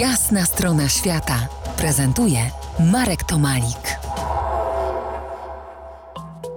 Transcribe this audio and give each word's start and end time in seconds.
Jasna 0.00 0.44
strona 0.44 0.88
świata 0.88 1.48
prezentuje 1.76 2.38
Marek 2.92 3.24
Tomalik. 3.24 3.98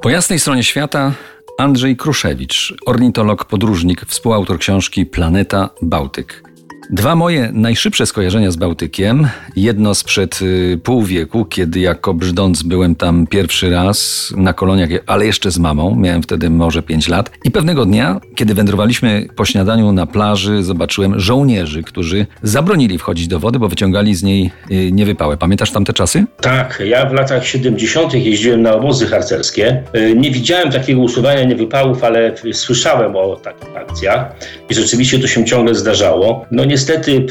Po 0.02 0.10
jasnej 0.10 0.40
stronie 0.40 0.64
świata 0.64 1.14
Andrzej 1.58 1.98
Kruszewicz, 1.98 2.74
ornitolog, 2.86 3.46
podróżnik, 3.46 4.06
współautor 4.06 4.60
książki 4.60 5.06
Planeta 5.06 5.70
Bałtyk. 5.82 6.49
Dwa 6.92 7.16
moje 7.16 7.50
najszybsze 7.54 8.06
skojarzenia 8.06 8.52
z 8.52 8.56
Bałtykiem. 8.56 9.28
Jedno 9.56 9.96
sprzed 9.96 10.42
y, 10.42 10.80
pół 10.84 11.04
wieku, 11.04 11.46
kiedy 11.46 11.80
jako 11.80 12.14
brzdąc 12.14 12.64
byłem 12.64 12.96
tam 12.96 13.28
pierwszy 13.28 13.70
raz 13.70 14.30
na 14.38 14.54
koloniach, 14.54 14.90
ale 15.08 15.26
jeszcze 15.26 15.52
z 15.52 15.60
mamą. 15.60 15.96
Miałem 15.96 16.24
wtedy 16.24 16.50
może 16.50 16.84
5 16.84 17.08
lat. 17.08 17.32
I 17.46 17.52
pewnego 17.52 17.86
dnia, 17.86 18.22
kiedy 18.36 18.54
wędrowaliśmy 18.54 19.28
po 19.36 19.46
śniadaniu 19.46 19.92
na 19.92 20.06
plaży, 20.06 20.64
zobaczyłem 20.64 21.20
żołnierzy, 21.20 21.84
którzy 21.84 22.26
zabronili 22.44 22.98
wchodzić 22.98 23.28
do 23.28 23.40
wody, 23.40 23.60
bo 23.60 23.68
wyciągali 23.68 24.16
z 24.16 24.24
niej 24.24 24.52
y, 24.72 24.92
niewypałe. 24.92 25.38
Pamiętasz 25.38 25.72
tamte 25.72 25.94
czasy? 25.94 26.26
Tak, 26.42 26.82
ja 26.86 27.06
w 27.06 27.14
latach 27.14 27.48
70. 27.48 28.14
jeździłem 28.14 28.62
na 28.62 28.74
obozy 28.74 29.08
harcerskie. 29.08 29.84
Y, 29.96 30.16
nie 30.16 30.32
widziałem 30.32 30.72
takiego 30.72 31.02
usuwania 31.02 31.44
niewypałów, 31.44 32.04
ale 32.04 32.36
słyszałem 32.54 33.16
o 33.16 33.36
takich 33.36 33.78
akcjach 33.78 34.36
i 34.70 34.74
rzeczywiście 34.74 35.20
to 35.20 35.28
się 35.28 35.46
ciągle 35.46 35.76
zdarzało. 35.76 36.46
No 36.52 36.66
nie 36.66 36.79
niestety 36.80 37.28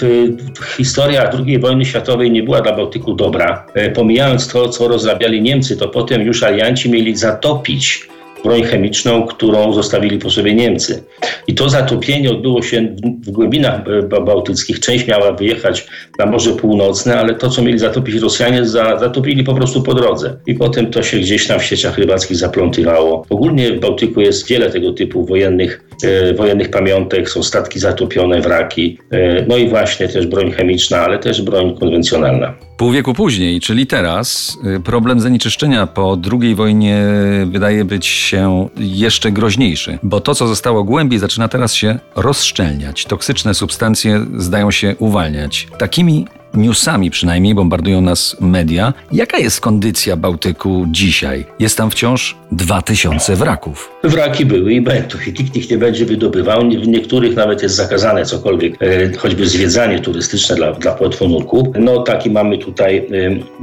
historia 0.77 1.31
II 1.31 1.59
wojny 1.59 1.85
światowej 1.85 2.31
nie 2.31 2.43
była 2.43 2.61
dla 2.61 2.77
Bałtyku 2.77 3.15
dobra. 3.15 3.67
E, 3.75 3.91
pomijając 3.91 4.49
to, 4.49 4.69
co 4.69 4.89
rozrabiali 4.89 5.43
Niemcy, 5.43 5.77
to 5.77 5.89
potem 5.89 6.23
już 6.23 6.43
alianci 6.43 6.91
mieli 6.91 7.17
zatopić 7.17 8.09
broń 8.45 8.63
chemiczną, 8.63 9.27
którą 9.27 9.73
zostawili 9.73 10.19
po 10.19 10.31
sobie 10.31 10.55
Niemcy. 10.55 11.05
I 11.47 11.55
to 11.55 11.69
zatopienie 11.69 12.31
odbyło 12.31 12.63
się 12.63 12.97
w 13.23 13.31
głębinach 13.31 13.81
bałtyckich. 14.25 14.81
Część 14.81 15.07
miała 15.07 15.33
wyjechać 15.33 15.87
na 16.19 16.27
Morze 16.27 16.53
Północne, 16.53 17.19
ale 17.19 17.35
to, 17.35 17.51
co 17.51 17.63
mieli 17.63 17.79
zatopić 17.79 18.15
Rosjanie, 18.15 18.67
zatopili 18.67 19.45
po 19.45 19.55
prostu 19.55 19.83
po 19.83 19.95
drodze. 19.95 20.37
I 20.47 20.55
potem 20.55 20.91
to 20.91 21.03
się 21.03 21.19
gdzieś 21.19 21.47
tam 21.47 21.61
w 21.61 21.65
sieciach 21.65 21.99
rybackich 21.99 22.37
zaplątywało. 22.37 23.27
Ogólnie 23.31 23.73
w 23.73 23.81
Bałtyku 23.81 24.21
jest 24.21 24.49
wiele 24.49 24.71
tego 24.71 24.93
typu 24.93 25.25
wojennych, 25.25 25.88
wojennych 26.37 26.71
pamiątek, 26.71 27.31
są 27.31 27.43
statki 27.43 27.79
zatopione, 27.79 28.41
wraki, 28.41 28.99
e, 29.11 29.47
no 29.49 29.57
i 29.57 29.69
właśnie 29.69 30.09
też 30.09 30.27
broń 30.27 30.53
chemiczna, 30.53 30.99
ale 30.99 31.19
też 31.19 31.43
broń 31.43 31.77
konwencjonalna. 31.81 32.55
Pół 32.77 32.91
wieku 32.91 33.15
później, 33.15 33.61
czyli 33.61 33.87
teraz, 33.87 34.59
y, 34.77 34.81
problem 34.81 35.21
zanieczyszczenia 35.21 35.87
po 35.87 36.19
II 36.33 36.55
wojnie 36.55 37.03
wydaje 37.47 37.85
być 37.85 38.07
się 38.07 38.69
jeszcze 38.77 39.33
groźniejszy, 39.33 39.99
bo 40.03 40.21
to, 40.21 40.35
co 40.35 40.47
zostało 40.47 40.85
głębiej, 40.85 41.19
zaczyna 41.19 41.49
teraz 41.49 41.75
się 41.75 41.99
rozszczelniać. 42.17 43.05
Toksyczne 43.05 43.55
substancje 43.55 44.27
zdają 44.37 44.71
się 44.71 44.95
uwalniać. 44.99 45.69
Takimi 45.79 46.27
newsami 46.55 47.11
przynajmniej 47.11 47.55
bombardują 47.55 48.01
nas 48.01 48.37
media. 48.41 48.93
Jaka 49.13 49.39
jest 49.39 49.61
kondycja 49.61 50.17
Bałtyku 50.17 50.87
dzisiaj? 50.91 51.47
Jest 51.59 51.77
tam 51.77 51.91
wciąż 51.91 52.37
2000 52.53 53.37
wraków. 53.37 53.91
Wraki 54.05 54.47
były 54.47 54.73
i 54.73 54.81
będą 54.81 55.19
i 55.27 55.43
nikt 55.43 55.57
ich 55.57 55.71
nie 55.71 55.79
będzie 55.79 56.05
wydobywał. 56.05 56.61
W 56.61 56.89
niektórych 56.89 57.37
nawet 57.37 57.63
jest 57.63 57.75
zakazane 57.75 58.25
cokolwiek, 58.25 58.83
e, 58.83 59.17
choćby 59.17 59.49
zwiedzanie 59.49 60.01
turystyczne 60.01 60.57
dla, 60.57 60.73
dla 60.73 60.93
płetwonurków. 60.93 61.69
No 61.79 62.03
taki 62.03 62.31
mamy 62.31 62.59
tutaj 62.59 62.97
e, 62.99 63.05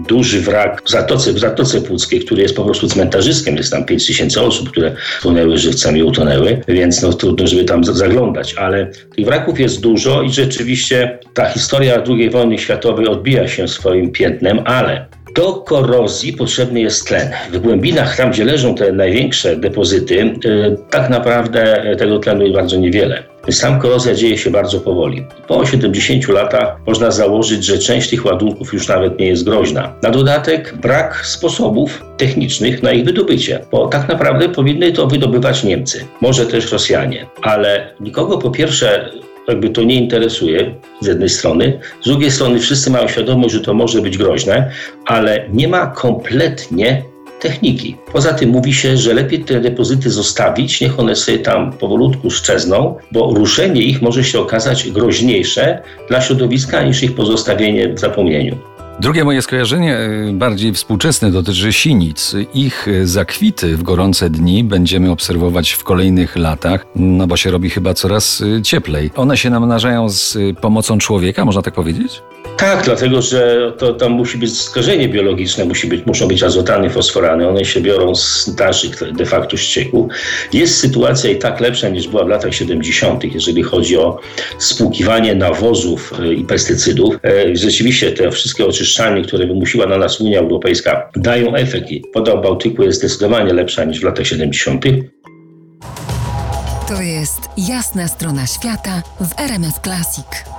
duży 0.08 0.42
wrak 0.42 0.82
w 0.86 0.90
Zatoce, 0.90 1.34
w 1.34 1.40
Zatoce 1.40 1.82
który 2.26 2.42
jest 2.42 2.56
po 2.56 2.66
prostu 2.66 2.88
cmentarzyskiem. 2.88 3.58
Jest 3.58 3.72
tam 3.72 3.86
5000 3.86 4.42
osób, 4.42 4.70
które 4.70 4.96
płynęły 5.22 5.58
żywcem 5.58 5.98
i 5.98 6.04
utonęły, 6.04 6.62
więc 6.68 7.02
no 7.02 7.14
trudno, 7.14 7.48
żeby 7.48 7.64
tam 7.64 7.84
zaglądać. 7.84 8.54
Ale 8.54 8.92
tych 9.16 9.26
wraków 9.26 9.60
jest 9.60 9.82
dużo 9.82 10.22
i 10.22 10.30
rzeczywiście 10.30 11.20
ta 11.34 11.50
historia 11.50 12.04
II 12.08 12.30
wojny 12.30 12.58
światowej 12.58 12.75
światowej 12.76 13.08
odbija 13.08 13.48
się 13.48 13.68
swoim 13.68 14.12
piętnem, 14.12 14.60
ale 14.66 15.06
do 15.36 15.54
korozji 15.54 16.34
potrzebny 16.34 16.80
jest 16.80 17.08
tlen. 17.08 17.32
W 17.52 17.60
głębinach, 17.60 18.18
tam 18.18 18.32
gdzie 18.32 18.46
leżą 18.46 18.76
te 18.76 18.92
największe 18.92 19.56
depozyty, 19.56 20.16
y, 20.46 20.78
tak 20.90 21.10
naprawdę 21.10 21.96
tego 21.98 22.20
tlenu 22.20 22.42
jest 22.42 22.56
bardzo 22.56 22.78
niewiele. 22.78 23.24
Sam 23.52 23.80
korozja 23.80 24.16
dzieje 24.16 24.38
się 24.38 24.52
bardzo 24.52 24.80
powoli. 24.80 25.26
Po 25.48 25.66
70 25.66 26.28
latach 26.28 26.78
można 26.88 27.12
założyć, 27.12 27.66
że 27.66 27.78
część 27.80 28.10
tych 28.10 28.26
ładunków 28.26 28.74
już 28.74 28.88
nawet 28.88 29.20
nie 29.20 29.28
jest 29.28 29.44
groźna. 29.44 29.94
Na 30.04 30.10
dodatek 30.10 30.74
brak 30.82 31.26
sposobów 31.26 32.04
technicznych 32.18 32.84
na 32.84 32.92
ich 32.92 33.06
wydobycie, 33.06 33.60
bo 33.72 33.88
tak 33.88 34.08
naprawdę 34.08 34.50
powinny 34.50 34.92
to 34.92 35.08
wydobywać 35.08 35.64
Niemcy, 35.64 36.06
może 36.22 36.46
też 36.46 36.72
Rosjanie, 36.72 37.26
ale 37.42 37.94
nikogo 38.00 38.38
po 38.38 38.52
pierwsze 38.52 39.10
jakby 39.48 39.70
to 39.70 39.84
nie 39.84 39.96
interesuje 39.96 40.76
z 41.02 41.08
jednej 41.08 41.30
strony, 41.30 41.80
z 42.02 42.06
drugiej 42.06 42.32
strony 42.32 42.60
wszyscy 42.60 42.92
mają 42.92 43.08
świadomość, 43.08 43.54
że 43.54 43.60
to 43.60 43.74
może 43.74 44.02
być 44.02 44.18
groźne, 44.18 44.72
ale 45.06 45.46
nie 45.54 45.68
ma 45.68 45.88
kompletnie 45.88 47.04
techniki. 47.40 47.98
Poza 48.14 48.34
tym 48.34 48.50
mówi 48.50 48.74
się, 48.74 48.98
że 48.98 49.14
lepiej 49.14 49.44
te 49.44 49.62
depozyty 49.62 50.10
zostawić, 50.12 50.82
niech 50.82 51.00
one 51.00 51.16
sobie 51.16 51.40
tam 51.40 51.74
powolutku 51.74 52.32
szczezną, 52.32 52.96
bo 53.12 53.34
ruszenie 53.34 53.82
ich 53.82 54.02
może 54.02 54.24
się 54.24 54.40
okazać 54.40 54.92
groźniejsze 54.92 55.82
dla 56.10 56.22
środowiska 56.22 56.84
niż 56.84 57.04
ich 57.04 57.16
pozostawienie 57.16 57.94
w 57.94 58.00
zapomnieniu. 58.00 58.75
Drugie 59.00 59.24
moje 59.24 59.42
skojarzenie, 59.42 59.98
y, 60.00 60.34
bardziej 60.34 60.74
współczesne, 60.74 61.32
dotyczy 61.32 61.74
sinic. 61.74 62.36
Ich 62.54 62.88
y, 62.88 63.08
zakwity 63.08 63.78
w 63.78 63.84
gorące 63.84 64.30
dni 64.30 64.64
będziemy 64.64 65.12
obserwować 65.12 65.72
w 65.72 65.84
kolejnych 65.84 66.36
latach, 66.36 66.86
no 66.96 67.28
bo 67.28 67.38
się 67.38 67.52
robi 67.52 67.70
chyba 67.70 67.94
coraz 67.94 68.42
y, 68.42 68.62
cieplej. 68.62 69.12
One 69.16 69.38
się 69.38 69.50
namnażają 69.50 70.10
z 70.10 70.38
pomocą 70.62 70.98
człowieka, 70.98 71.46
można 71.46 71.62
tak 71.62 71.74
powiedzieć? 71.74 72.22
Tak, 72.58 72.86
dlatego 72.86 73.22
że 73.22 73.74
to 73.78 73.94
tam 73.94 74.12
musi 74.12 74.38
być 74.38 74.62
skażenie 74.62 75.10
biologiczne, 75.10 75.66
musi 75.66 75.88
być, 75.88 76.06
muszą 76.06 76.28
być 76.28 76.44
azotany, 76.44 76.90
fosforany. 76.90 77.48
One 77.50 77.66
się 77.66 77.82
biorą 77.82 78.16
z 78.16 78.56
naszych 78.60 79.14
de 79.14 79.26
facto 79.26 79.58
ścieków. 79.58 80.12
Jest 80.54 80.78
sytuacja 80.78 81.30
i 81.30 81.40
tak 81.40 81.60
lepsza 81.60 81.90
niż 81.90 82.08
była 82.08 82.26
w 82.26 82.28
latach 82.28 82.56
70., 82.56 83.24
jeżeli 83.34 83.64
chodzi 83.64 83.98
o 83.98 84.20
spłukiwanie 84.60 85.36
nawozów 85.36 86.14
i 86.38 86.44
pestycydów. 86.44 87.16
E, 87.24 87.56
rzeczywiście 87.56 88.12
te 88.12 88.32
wszystkie 88.32 88.66
oczyszczenia 88.66 88.86
oczyszczalni, 88.86 89.24
które 89.24 89.48
wymusiła 89.48 89.86
na 89.86 89.98
nas 89.98 90.22
Unia 90.22 90.40
Europejska, 90.40 91.10
dają 91.16 91.56
efekt 91.56 91.90
woda 92.14 92.36
w 92.36 92.42
Bałtyku 92.42 92.84
jest 92.84 93.00
zdecydowanie 93.00 93.54
lepsza 93.54 93.86
niż 93.86 94.00
w 94.00 94.04
latach 94.04 94.28
70. 94.28 94.86
To 96.88 97.02
jest 97.02 97.40
jasna 97.58 98.08
strona 98.08 98.48
świata 98.48 99.02
w 99.22 99.40
RMS 99.40 99.80
Classic. 99.84 100.55